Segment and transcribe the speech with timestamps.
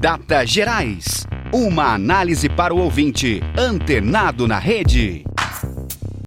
[0.00, 1.26] Data Gerais.
[1.52, 5.24] Uma análise para o ouvinte antenado na rede.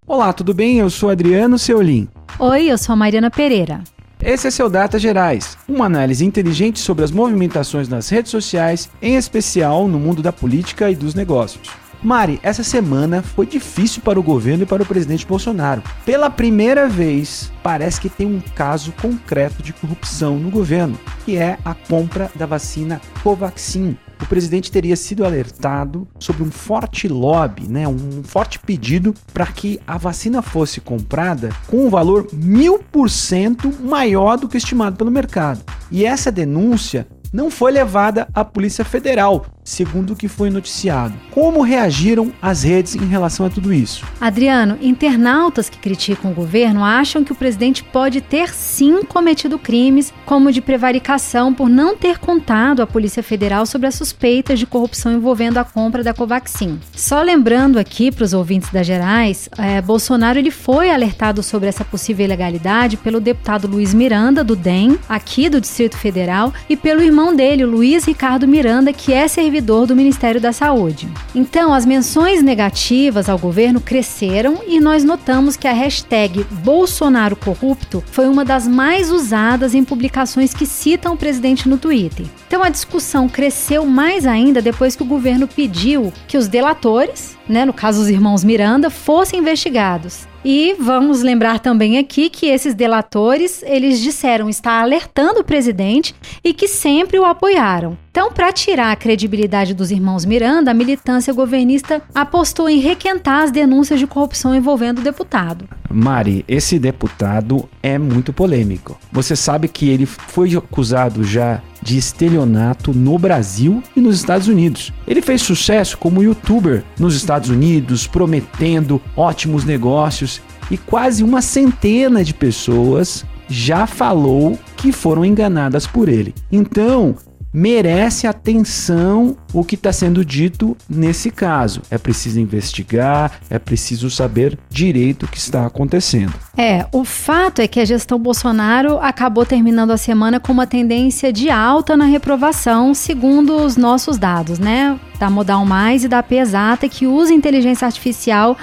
[0.06, 0.78] Olá, tudo bem?
[0.78, 2.06] Eu sou Adriano Seolim.
[2.38, 3.82] Oi, eu sou a Mariana Pereira.
[4.20, 9.16] Esse é seu Data Gerais, uma análise inteligente sobre as movimentações nas redes sociais, em
[9.16, 11.81] especial no mundo da política e dos negócios.
[12.02, 15.84] Mari, essa semana foi difícil para o governo e para o presidente Bolsonaro.
[16.04, 21.58] Pela primeira vez, parece que tem um caso concreto de corrupção no governo, que é
[21.64, 23.96] a compra da vacina Covaxin.
[24.20, 29.80] O presidente teria sido alertado sobre um forte lobby, né, um forte pedido para que
[29.86, 35.10] a vacina fosse comprada com um valor mil por cento maior do que estimado pelo
[35.10, 35.62] mercado.
[35.88, 41.14] E essa denúncia não foi levada à Polícia Federal, segundo o que foi noticiado.
[41.30, 44.04] Como reagiram as redes em relação a tudo isso?
[44.20, 50.12] Adriano, internautas que criticam o governo acham que o presidente pode ter sim cometido crimes,
[50.26, 55.12] como de prevaricação por não ter contado à Polícia Federal sobre as suspeitas de corrupção
[55.12, 56.80] envolvendo a compra da Covaxin.
[56.94, 61.84] Só lembrando aqui para os ouvintes da Gerais, é, Bolsonaro ele foi alertado sobre essa
[61.84, 67.34] possível ilegalidade pelo deputado Luiz Miranda, do DEM, aqui do Distrito Federal, e pelo irmão
[67.34, 71.06] dele, Luiz Ricardo Miranda, que é servidor servidor do Ministério da Saúde.
[71.34, 78.02] Então, as menções negativas ao governo cresceram e nós notamos que a hashtag Bolsonaro Corrupto
[78.06, 82.24] foi uma das mais usadas em publicações que citam o presidente no Twitter.
[82.46, 87.66] Então, a discussão cresceu mais ainda depois que o governo pediu que os delatores, né,
[87.66, 90.31] no caso os irmãos Miranda, fossem investigados.
[90.44, 96.52] E vamos lembrar também aqui que esses delatores, eles disseram estar alertando o presidente e
[96.52, 97.96] que sempre o apoiaram.
[98.10, 103.50] Então, para tirar a credibilidade dos irmãos Miranda, a militância governista apostou em requentar as
[103.50, 105.68] denúncias de corrupção envolvendo o deputado.
[105.88, 108.98] Mari, esse deputado é muito polêmico.
[109.12, 114.92] Você sabe que ele foi acusado já de estelionato no Brasil e nos Estados Unidos.
[115.06, 122.24] Ele fez sucesso como youtuber nos Estados Unidos, prometendo ótimos negócios e quase uma centena
[122.24, 126.34] de pessoas já falou que foram enganadas por ele.
[126.50, 127.16] Então,
[127.52, 131.82] merece atenção o que está sendo dito nesse caso.
[131.90, 136.32] É preciso investigar, é preciso saber direito o que está acontecendo.
[136.56, 141.32] É, o fato é que a gestão Bolsonaro acabou terminando a semana com uma tendência
[141.32, 144.98] de alta na reprovação, segundo os nossos dados, né?
[145.18, 148.56] Da Modal Mais e da Pesata, que usa inteligência artificial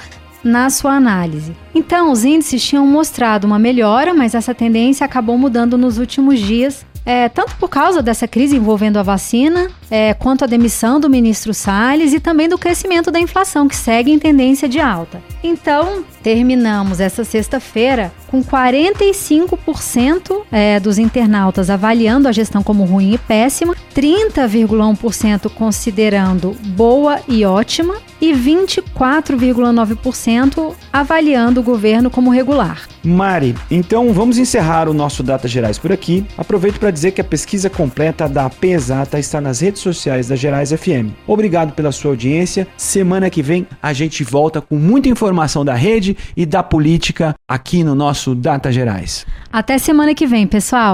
[0.44, 1.56] na sua análise.
[1.76, 6.86] Então, os índices tinham mostrado uma melhora, mas essa tendência acabou mudando nos últimos dias
[7.06, 11.54] é, tanto por causa dessa crise envolvendo a vacina, é, quanto a demissão do ministro
[11.54, 15.22] Salles e também do crescimento da inflação, que segue em tendência de alta.
[15.44, 23.18] Então, terminamos essa sexta-feira com 45% é, dos internautas avaliando a gestão como ruim e
[23.18, 32.88] péssima, 30,1% considerando boa e ótima e 24,9% avaliando o governo como regular.
[33.04, 36.26] Mari, então vamos encerrar o nosso Data Gerais por aqui.
[36.38, 40.72] Aproveito para dizer que a pesquisa completa da Pesata está nas redes sociais da Gerais
[40.72, 41.14] FM.
[41.26, 42.68] Obrigado pela sua audiência.
[42.76, 47.84] Semana que vem a gente volta com muita informação da rede e da política aqui
[47.84, 49.26] no nosso Data Gerais.
[49.52, 50.80] Até semana que vem, pessoal.